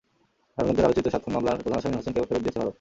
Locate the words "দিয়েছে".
2.43-2.59